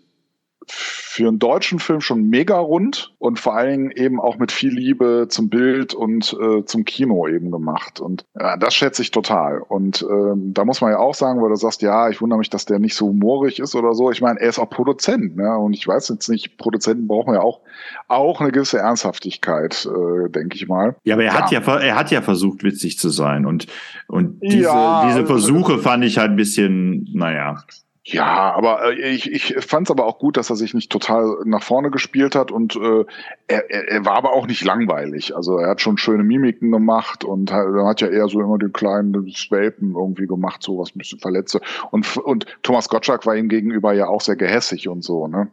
[1.17, 4.75] für einen deutschen Film schon mega rund und vor allen Dingen eben auch mit viel
[4.75, 8.01] Liebe zum Bild und äh, zum Kino eben gemacht.
[8.01, 9.61] Und ja, das schätze ich total.
[9.61, 12.51] Und ähm, da muss man ja auch sagen, weil du sagst, ja, ich wundere mich,
[12.51, 14.11] dass der nicht so humorig ist oder so.
[14.11, 15.57] Ich meine, er ist auch Produzent, ne?
[15.57, 17.61] Und ich weiß jetzt nicht, Produzenten brauchen ja auch
[18.09, 20.97] auch eine gewisse Ernsthaftigkeit, äh, denke ich mal.
[21.05, 21.41] Ja, aber er ja.
[21.41, 23.69] hat ja er hat ja versucht, witzig zu sein und
[24.07, 27.65] und diese ja, diese Versuche fand ich halt ein bisschen, naja.
[28.09, 31.39] Ja, aber äh, ich, ich fand es aber auch gut, dass er sich nicht total
[31.45, 33.05] nach vorne gespielt hat und äh,
[33.49, 35.35] er, er, er war aber auch nicht langweilig.
[35.35, 38.59] Also er hat schon schöne Mimiken gemacht und hat, er hat ja eher so immer
[38.59, 39.13] den kleinen
[39.51, 41.61] Welpen irgendwie gemacht, so was ein bisschen verletze.
[41.91, 45.49] Und, und Thomas Gottschalk war ihm gegenüber ja auch sehr gehässig und so, ne?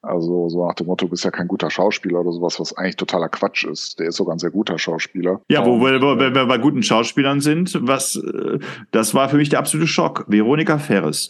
[0.00, 2.96] Also so nach dem Motto, du bist ja kein guter Schauspieler oder sowas, was eigentlich
[2.96, 4.00] totaler Quatsch ist.
[4.00, 5.42] Der ist sogar ein sehr guter Schauspieler.
[5.48, 8.58] Ja, wo wir, wo wir bei guten Schauspielern sind, was äh,
[8.90, 10.24] das war für mich der absolute Schock.
[10.26, 11.28] Veronika Ferres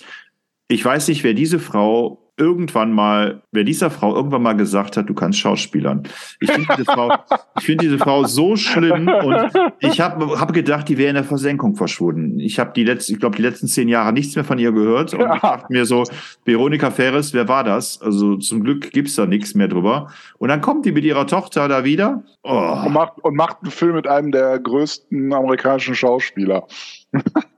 [0.72, 5.08] ich weiß nicht, wer diese Frau irgendwann mal, wer dieser Frau irgendwann mal gesagt hat,
[5.08, 6.04] du kannst Schauspielern.
[6.40, 7.12] Ich finde diese Frau,
[7.58, 11.24] ich finde diese Frau so schlimm und ich habe hab gedacht, die wäre in der
[11.24, 12.40] Versenkung verschwunden.
[12.40, 15.12] Ich habe die letzten, ich glaube, die letzten zehn Jahre nichts mehr von ihr gehört
[15.12, 15.34] und ja.
[15.34, 16.04] ich dachte mir so,
[16.44, 18.00] Veronika Ferres, wer war das?
[18.00, 20.10] Also zum Glück gibt's da nichts mehr drüber.
[20.38, 22.82] Und dann kommt die mit ihrer Tochter da wieder oh.
[22.86, 26.66] und, macht, und macht einen Film mit einem der größten amerikanischen Schauspieler.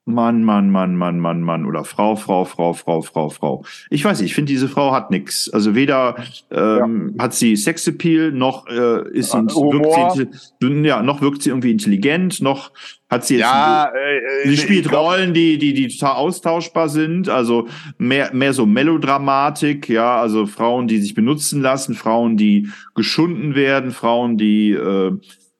[0.07, 3.64] Mann, Mann, Mann, Mann, Mann, Mann oder Frau, Frau, Frau, Frau, Frau, Frau.
[3.88, 5.49] Ich weiß nicht, ich finde, diese Frau hat nix.
[5.49, 6.17] Also weder
[6.51, 7.25] ähm, ja.
[7.25, 10.29] hat sie Sexappeal, noch äh, ist sie, wirkt
[10.61, 12.73] sie, ja, noch wirkt sie irgendwie intelligent, noch
[13.09, 17.31] hat sie jetzt, ja, äh, sie spielt glaub, Rollen, die, die, die total austauschbar sind,
[17.31, 23.55] also mehr, mehr so Melodramatik, ja, also Frauen, die sich benutzen lassen, Frauen, die geschunden
[23.55, 25.12] werden, Frauen, die äh,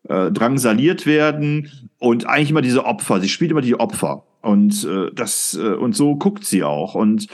[0.09, 3.21] äh, drangsaliert werden und eigentlich immer diese Opfer.
[3.21, 4.25] Sie spielt immer die Opfer.
[4.45, 7.29] Und äh, das äh, und so guckt sie auch und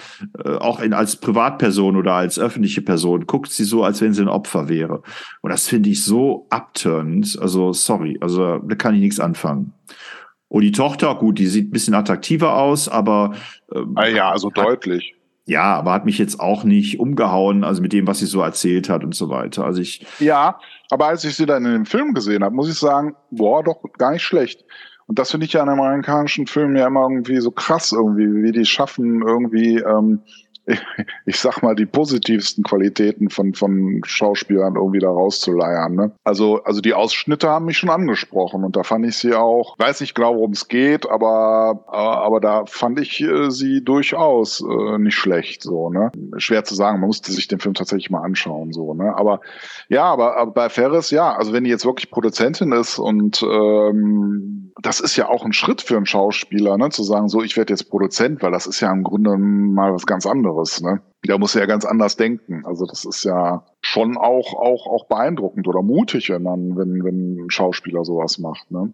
[0.45, 4.23] äh, auch in, als Privatperson oder als öffentliche Person guckt sie so, als wenn sie
[4.23, 5.03] ein Opfer wäre.
[5.41, 7.37] Und das finde ich so abturnend.
[7.41, 9.73] Also sorry, also da kann ich nichts anfangen.
[10.47, 13.35] Und die Tochter, gut, die sieht ein bisschen attraktiver aus, aber
[13.73, 15.15] äh, ah ja, also hat, deutlich.
[15.47, 18.89] Ja, aber hat mich jetzt auch nicht umgehauen, also mit dem, was sie so erzählt
[18.89, 19.65] hat und so weiter.
[19.65, 20.07] Also ich.
[20.21, 23.65] Ja, aber als ich sie dann in dem Film gesehen habe, muss ich sagen, boah,
[23.65, 24.65] doch gar nicht schlecht.
[25.11, 28.53] Und das finde ich ja an amerikanischen Filmen ja immer irgendwie so krass, irgendwie, wie
[28.53, 30.21] die schaffen, irgendwie ähm,
[31.27, 35.95] ich sag mal, die positivsten Qualitäten von, von Schauspielern irgendwie da rauszuleiern.
[35.95, 36.13] Ne?
[36.25, 40.01] Also, also die Ausschnitte haben mich schon angesprochen und da fand ich sie auch, weiß
[40.01, 45.17] nicht genau, worum es geht, aber, aber da fand ich äh, sie durchaus äh, nicht
[45.17, 45.63] schlecht.
[45.63, 46.13] So, ne?
[46.37, 48.73] Schwer zu sagen, man musste sich den Film tatsächlich mal anschauen.
[48.73, 49.15] So, ne?
[49.17, 49.41] Aber
[49.89, 54.73] ja, aber, aber bei Ferris, ja, also wenn die jetzt wirklich Produzentin ist und ähm,
[54.81, 56.91] das ist ja auch ein Schritt für einen Schauspieler, ne?
[56.91, 60.07] zu sagen, so ich werde jetzt Produzent, weil das ist ja im Grunde mal was
[60.07, 60.81] ganz anderes anderes.
[60.81, 61.01] Ne?
[61.25, 62.65] Da muss ja ganz anders denken.
[62.65, 67.45] Also das ist ja schon auch, auch, auch beeindruckend oder mutig, wenn man, wenn, wenn
[67.45, 68.71] ein Schauspieler sowas macht.
[68.71, 68.93] Ne?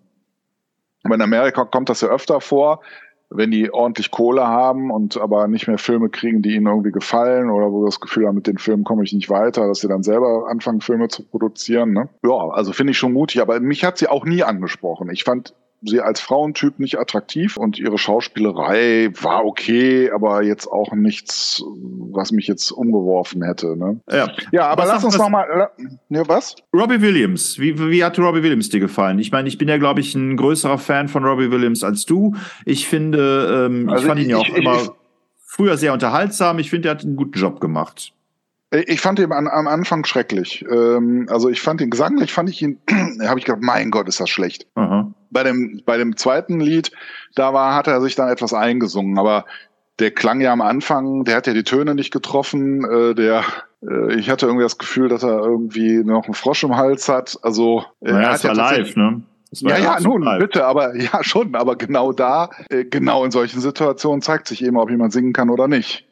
[1.04, 2.80] Aber in Amerika kommt das ja öfter vor,
[3.28, 7.50] wenn die ordentlich Kohle haben und aber nicht mehr Filme kriegen, die ihnen irgendwie gefallen
[7.50, 10.04] oder wo das Gefühl haben, mit den Filmen komme ich nicht weiter, dass sie dann
[10.04, 11.92] selber anfangen, Filme zu produzieren.
[11.92, 12.08] Ne?
[12.24, 15.10] Ja, also finde ich schon mutig, aber mich hat sie auch nie angesprochen.
[15.10, 15.54] Ich fand
[15.86, 21.62] sie als Frauentyp nicht attraktiv und ihre Schauspielerei war okay, aber jetzt auch nichts,
[22.12, 23.76] was mich jetzt umgeworfen hätte.
[23.76, 24.00] Ne?
[24.10, 24.28] Ja.
[24.52, 25.70] ja, aber was lass uns nochmal.
[26.08, 26.56] Ne, was?
[26.74, 27.58] Robbie Williams.
[27.58, 29.18] Wie, wie hat Robbie Williams dir gefallen?
[29.18, 32.34] Ich meine, ich bin ja, glaube ich, ein größerer Fan von Robbie Williams als du.
[32.64, 34.78] Ich finde, ähm, also ich fand ich, ihn ja auch ich, immer
[35.44, 36.58] früher sehr unterhaltsam.
[36.58, 38.12] Ich finde, er hat einen guten Job gemacht.
[38.72, 40.64] Ich fand ihn an, am Anfang schrecklich.
[40.70, 42.78] Ähm, also ich fand ihn gesanglich, fand ich ihn,
[43.22, 44.66] habe ich gedacht, mein Gott, ist das schlecht.
[44.74, 45.12] Aha.
[45.30, 46.92] Bei dem, bei dem zweiten Lied,
[47.34, 49.44] da war, hat er sich dann etwas eingesungen, aber
[49.98, 53.44] der klang ja am Anfang, der hat ja die Töne nicht getroffen, äh, der,
[53.82, 57.38] äh, ich hatte irgendwie das Gefühl, dass er irgendwie noch einen Frosch im Hals hat.
[57.42, 59.22] Also, äh, naja, es war ja live, ne?
[59.52, 60.40] Ja, ja, nun, live.
[60.40, 64.76] bitte, aber ja schon, aber genau da, äh, genau in solchen Situationen zeigt sich eben,
[64.76, 66.06] ob jemand singen kann oder nicht.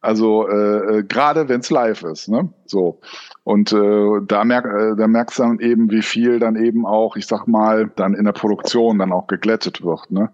[0.00, 2.48] Also äh, äh, gerade wenn es live ist, ne?
[2.66, 3.00] So.
[3.42, 7.16] Und äh, da, merk, äh, da merkst du dann eben, wie viel dann eben auch,
[7.16, 10.30] ich sag mal, dann in der Produktion dann auch geglättet wird, ne?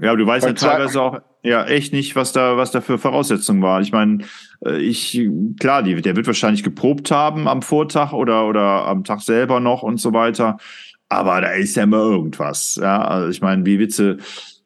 [0.00, 2.80] Ja, aber du weißt Bei ja teilweise auch ja echt nicht, was da, was da
[2.80, 3.80] für Voraussetzungen war.
[3.80, 4.24] Ich meine,
[4.64, 5.20] äh, ich,
[5.60, 9.82] klar, die, der wird wahrscheinlich geprobt haben am Vortag oder, oder am Tag selber noch
[9.82, 10.58] und so weiter.
[11.08, 12.78] Aber da ist ja immer irgendwas.
[12.80, 14.18] Ja, also ich meine, wie Witze,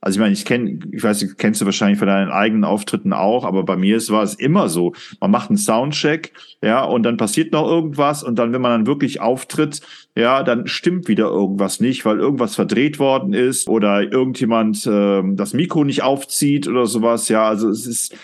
[0.05, 3.45] also ich meine, ich kenne, ich weiß, kennst du wahrscheinlich von deinen eigenen Auftritten auch,
[3.45, 4.95] aber bei mir ist, war es immer so.
[5.21, 8.87] Man macht einen Soundcheck, ja, und dann passiert noch irgendwas und dann, wenn man dann
[8.89, 9.81] wirklich auftritt,
[10.17, 15.55] ja, dann stimmt wieder irgendwas nicht, weil irgendwas verdreht worden ist oder irgendjemand äh, das
[15.55, 17.29] Mikro nicht aufzieht oder sowas.
[17.29, 18.17] Ja, also es ist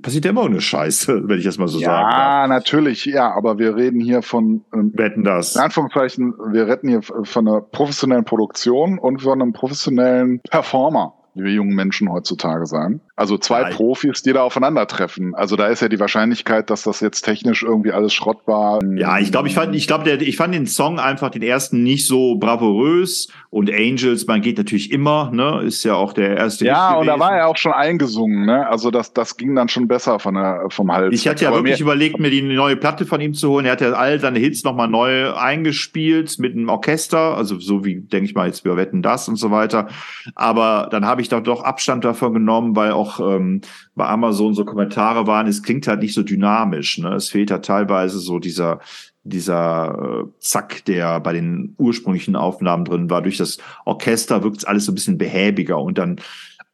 [0.00, 2.10] passiert ja immer eine Scheiße, wenn ich das mal so ja, sagen.
[2.12, 5.56] Ja, natürlich, ja, aber wir reden hier von ähm, Wetten das.
[5.56, 11.44] In Anführungszeichen, wir retten hier von einer professionellen Produktion und von einem professionellen Performer wie
[11.44, 13.00] wir jungen Menschen heutzutage sagen.
[13.16, 15.36] Also zwei ja, Profis, die da aufeinandertreffen.
[15.36, 18.80] Also da ist ja die Wahrscheinlichkeit, dass das jetzt technisch irgendwie alles Schrott war.
[18.96, 22.06] Ja, ich glaube, ich fand, ich glaube, ich fand den Song einfach den ersten nicht
[22.06, 26.66] so bravourös und Angels, man geht natürlich immer, ne, ist ja auch der erste.
[26.66, 28.66] Ja, und da war er auch schon eingesungen, ne?
[28.66, 31.14] Also das, das ging dann schon besser von der, vom Hals.
[31.14, 33.64] Ich hatte ja wirklich überlegt, mir die neue Platte von ihm zu holen.
[33.64, 38.00] Er hat ja all seine Hits nochmal neu eingespielt mit einem Orchester, also so wie,
[38.00, 39.86] denke ich mal, jetzt wir wetten das und so weiter.
[40.34, 43.60] Aber dann habe ich da doch Abstand davon genommen, weil auch auch ähm,
[43.94, 46.98] bei Amazon so Kommentare waren, es klingt halt nicht so dynamisch.
[46.98, 47.14] Ne?
[47.14, 48.80] Es fehlt halt teilweise so dieser
[49.24, 53.22] dieser äh, Zack, der bei den ursprünglichen Aufnahmen drin war.
[53.22, 56.20] Durch das Orchester wirkt es alles so ein bisschen behäbiger und dann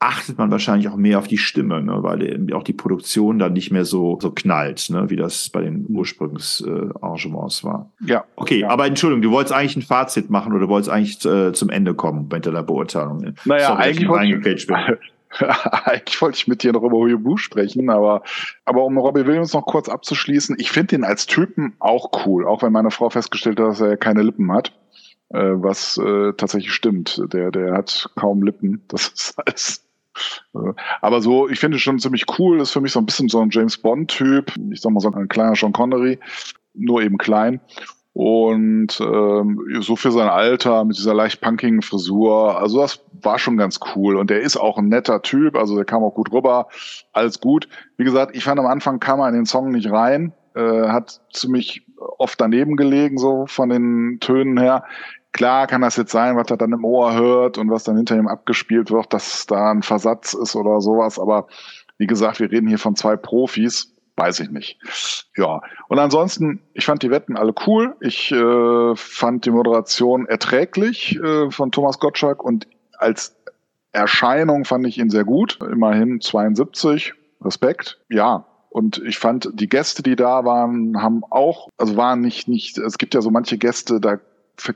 [0.00, 3.70] achtet man wahrscheinlich auch mehr auf die Stimme, ne, weil auch die Produktion dann nicht
[3.70, 7.90] mehr so so knallt, ne, wie das bei den Ursprungsarrangements äh, war.
[8.04, 8.24] Ja.
[8.34, 8.70] Okay, ja.
[8.70, 11.94] aber Entschuldigung, du wolltest eigentlich ein Fazit machen oder du wolltest eigentlich äh, zum Ende
[11.94, 13.34] kommen bei deiner Beurteilung.
[13.44, 14.66] Naja, Sorry, eigentlich wollte ich,
[15.84, 18.22] Eigentlich wollte ich mit dir noch über Huibu sprechen, aber,
[18.64, 22.62] aber um Robbie Williams noch kurz abzuschließen, ich finde ihn als Typen auch cool, auch
[22.62, 24.72] wenn meine Frau festgestellt hat, dass er keine Lippen hat.
[25.32, 27.22] Äh, was äh, tatsächlich stimmt.
[27.32, 28.84] Der, der hat kaum Lippen.
[28.88, 29.86] Das ist alles
[30.54, 33.40] Äh, aber so, ich finde schon ziemlich cool, ist für mich so ein bisschen so
[33.40, 34.52] ein James Bond-Typ.
[34.72, 36.18] Ich sag mal so ein kleiner Sean Connery,
[36.74, 37.60] nur eben klein.
[38.12, 43.56] Und ähm, so für sein Alter mit dieser leicht punkigen Frisur, also das war schon
[43.56, 44.16] ganz cool.
[44.16, 46.66] Und der ist auch ein netter Typ, also der kam auch gut rüber,
[47.12, 47.68] alles gut.
[47.96, 51.20] Wie gesagt, ich fand am Anfang kam er in den Song nicht rein, äh, hat
[51.32, 51.86] ziemlich
[52.18, 54.84] oft daneben gelegen, so von den Tönen her.
[55.32, 58.16] Klar kann das jetzt sein, was er dann im Ohr hört und was dann hinter
[58.16, 61.20] ihm abgespielt wird, dass da ein Versatz ist oder sowas.
[61.20, 61.46] Aber
[61.98, 63.94] wie gesagt, wir reden hier von zwei Profis.
[64.20, 64.78] Weiß ich nicht.
[65.34, 65.62] Ja.
[65.88, 67.96] Und ansonsten, ich fand die Wetten alle cool.
[68.00, 72.66] Ich äh, fand die Moderation erträglich äh, von Thomas Gottschalk und
[72.98, 73.34] als
[73.92, 75.58] Erscheinung fand ich ihn sehr gut.
[75.62, 77.14] Immerhin 72.
[77.42, 77.98] Respekt.
[78.10, 82.76] Ja, und ich fand, die Gäste, die da waren, haben auch, also waren nicht, nicht,
[82.76, 84.20] es gibt ja so manche Gäste, da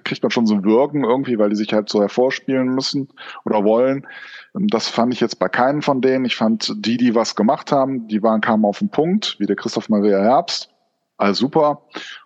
[0.05, 3.09] kriegt man schon so ein Wirken irgendwie, weil die sich halt so hervorspielen müssen
[3.45, 4.07] oder wollen.
[4.55, 6.25] Das fand ich jetzt bei keinen von denen.
[6.25, 9.57] Ich fand die, die was gemacht haben, die waren, kamen auf den Punkt, wie der
[9.57, 10.71] Christoph Maria Herbst.
[11.17, 11.83] Alles super.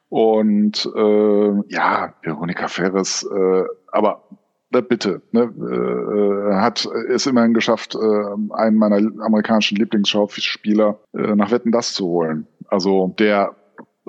[0.09, 4.25] Und äh, ja, Veronika Ferres, äh, aber
[4.73, 11.51] äh, bitte, ne, äh, hat es immerhin geschafft, äh, einen meiner amerikanischen Lieblingsschauspieler äh, nach
[11.51, 12.47] Wetten das zu holen.
[12.68, 13.55] Also der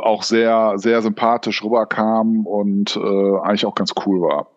[0.01, 4.47] auch sehr, sehr sympathisch rüberkam und äh, eigentlich auch ganz cool war.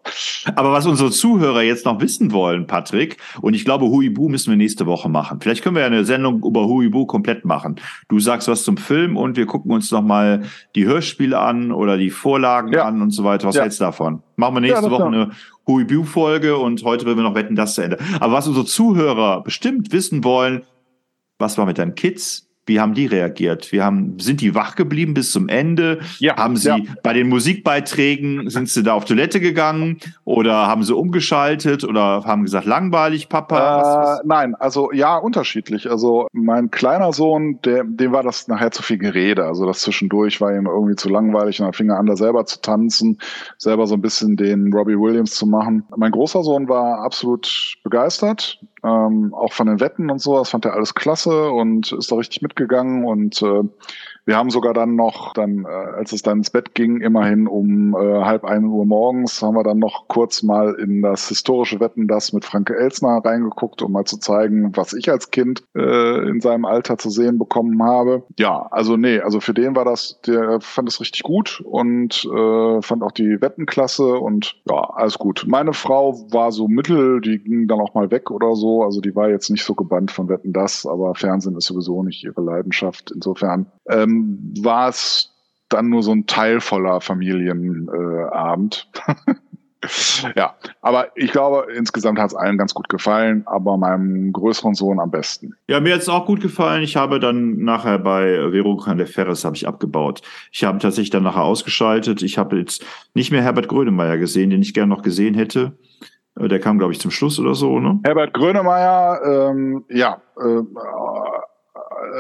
[0.57, 4.57] Aber was unsere Zuhörer jetzt noch wissen wollen, Patrick, und ich glaube, Huibu müssen wir
[4.57, 5.41] nächste Woche machen.
[5.41, 7.77] Vielleicht können wir ja eine Sendung über Huibu komplett machen.
[8.09, 10.43] Du sagst was zum Film und wir gucken uns noch mal
[10.75, 12.85] die Hörspiele an oder die Vorlagen ja.
[12.85, 13.49] an und so weiter.
[13.49, 13.63] Was ja.
[13.63, 14.23] hältst du davon?
[14.37, 15.31] Machen wir nächste ja, Woche eine
[15.67, 17.99] Huibu-Folge und heute will wir noch wetten, das zu Ende.
[18.21, 20.63] Aber was unsere Zuhörer bestimmt wissen wollen,
[21.39, 22.49] was war mit deinen Kids?
[22.65, 23.73] Wie haben die reagiert?
[23.73, 25.99] Wir haben, sind die wach geblieben bis zum Ende?
[26.19, 26.79] Ja, haben sie ja.
[27.03, 32.45] bei den Musikbeiträgen, sind sie da auf Toilette gegangen oder haben sie umgeschaltet oder haben
[32.45, 33.57] gesagt, langweilig, Papa?
[33.57, 34.25] Äh, was, was?
[34.25, 35.91] Nein, also ja, unterschiedlich.
[35.91, 39.45] Also mein kleiner Sohn, der, dem war das nachher zu viel Gerede.
[39.45, 42.47] Also das zwischendurch war ihm irgendwie zu langweilig und dann fing er an, da selber
[42.47, 43.19] zu tanzen,
[43.59, 45.85] selber so ein bisschen den Robbie Williams zu machen.
[45.97, 50.65] Mein großer Sohn war absolut begeistert ähm, auch von den Wetten und so, das fand
[50.65, 53.63] er alles klasse und ist da richtig mitgegangen und äh,
[54.25, 57.95] wir haben sogar dann noch, dann, äh, als es dann ins Bett ging, immerhin um
[57.95, 62.07] äh, halb ein Uhr morgens, haben wir dann noch kurz mal in das historische Wetten,
[62.07, 66.41] das mit Franke Elsner reingeguckt, um mal zu zeigen, was ich als Kind äh, in
[66.41, 68.23] seinem Alter zu sehen bekommen habe.
[68.39, 72.83] Ja, also nee, also für den war das, der fand es richtig gut und äh,
[72.83, 75.45] fand auch die Wettenklasse und ja, alles gut.
[75.49, 79.17] Meine Frau war so mittel, die ging dann auch mal weg oder so, also die
[79.17, 83.11] war jetzt nicht so gebannt von Wetten das, aber Fernsehen ist sowieso nicht ihre Leidenschaft.
[83.11, 85.33] Insofern ähm, war es
[85.69, 88.89] dann nur so ein teilvoller Familienabend.
[89.27, 89.35] Äh,
[90.37, 95.01] ja, aber ich glaube, insgesamt hat es allen ganz gut gefallen, aber meinem größeren Sohn
[95.01, 95.55] am besten.
[95.67, 96.83] Ja, mir hat es auch gut gefallen.
[96.83, 100.23] Ich habe dann nachher bei Veronika de Ferres habe ich abgebaut.
[100.53, 102.23] Ich habe tatsächlich dann nachher ausgeschaltet.
[102.23, 105.73] Ich habe jetzt nicht mehr Herbert Grönemeyer gesehen, den ich gerne noch gesehen hätte.
[106.39, 107.99] Äh, der kam, glaube ich, zum Schluss oder so, ne?
[108.05, 110.63] Herbert Grönemeyer, ähm, ja, äh,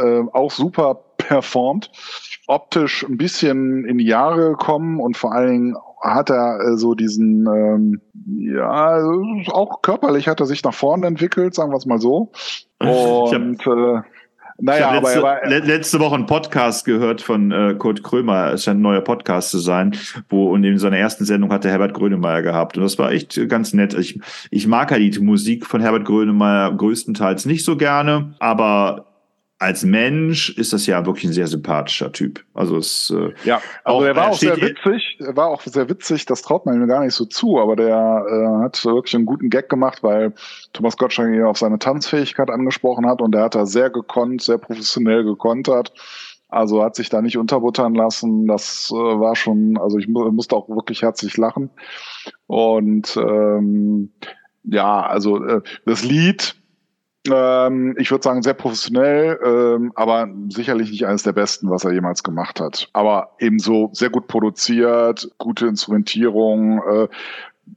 [0.00, 0.94] äh, auch super
[1.28, 1.90] performt.
[2.46, 6.94] Optisch ein bisschen in die Jahre gekommen und vor allen Dingen hat er äh, so
[6.94, 8.98] diesen, ähm, ja,
[9.52, 12.32] auch körperlich hat er sich nach vorne entwickelt, sagen wir es mal so.
[12.78, 14.02] Und äh,
[14.58, 18.52] naja, letzte, aber war, letzte Woche einen Podcast gehört von äh, Kurt Krömer.
[18.52, 19.96] Es scheint ein neuer Podcast zu sein,
[20.28, 23.48] wo und in seiner ersten Sendung hat er Herbert Grönemeyer gehabt und das war echt
[23.48, 23.94] ganz nett.
[23.94, 29.11] Ich, ich mag ja die Musik von Herbert Grönemeyer größtenteils nicht so gerne, aber
[29.62, 32.44] als Mensch ist das ja wirklich ein sehr sympathischer Typ.
[32.52, 35.88] Also es äh, ja, also auch, er war auch sehr witzig, er war auch sehr
[35.88, 36.26] witzig.
[36.26, 39.50] Das traut man ihm gar nicht so zu, aber der äh, hat wirklich einen guten
[39.50, 40.32] Gag gemacht, weil
[40.72, 44.58] Thomas Gottschalk ihn auf seine Tanzfähigkeit angesprochen hat und er hat da sehr gekonnt, sehr
[44.58, 45.92] professionell gekontert.
[46.48, 48.48] Also hat sich da nicht unterbuttern lassen.
[48.48, 51.70] Das äh, war schon, also ich mu musste auch wirklich herzlich lachen.
[52.48, 54.10] Und ähm,
[54.64, 56.56] ja, also äh, das Lied
[57.30, 61.92] ähm, ich würde sagen, sehr professionell, ähm, aber sicherlich nicht eines der besten, was er
[61.92, 62.88] jemals gemacht hat.
[62.92, 67.08] Aber ebenso sehr gut produziert, gute Instrumentierung, äh,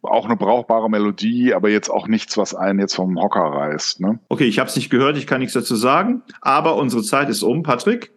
[0.01, 4.01] auch eine brauchbare Melodie, aber jetzt auch nichts, was einen jetzt vom Hocker reißt.
[4.01, 4.19] Ne?
[4.29, 7.43] Okay, ich habe es nicht gehört, ich kann nichts dazu sagen, aber unsere Zeit ist
[7.43, 8.11] um, Patrick.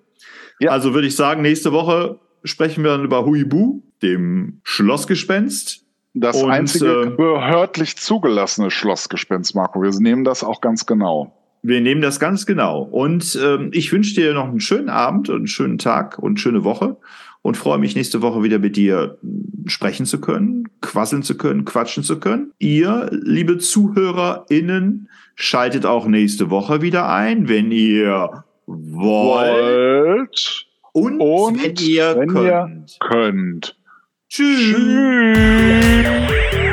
[0.60, 0.70] Ja.
[0.70, 5.84] Also würde ich sagen, nächste Woche sprechen wir dann über Huibu, dem Schlossgespenst.
[6.14, 9.82] Das und, einzige äh, behördlich zugelassene Schlossgespenst, Marco.
[9.82, 11.34] Wir nehmen das auch ganz genau.
[11.62, 12.82] Wir nehmen das ganz genau.
[12.82, 16.38] Und ähm, ich wünsche dir noch einen schönen Abend und einen schönen Tag und eine
[16.38, 16.96] schöne Woche.
[17.42, 19.18] und freue mich nächste Woche wieder mit dir
[19.66, 22.52] sprechen zu können, quasseln zu können, quatschen zu können.
[22.58, 30.66] Ihr, liebe ZuhörerInnen, schaltet auch nächste Woche wieder ein, wenn ihr wollt.
[30.92, 32.98] Und, und wenn ihr wenn könnt.
[33.00, 33.77] Ihr könnt.
[34.28, 34.72] 去。
[34.72, 36.67] 去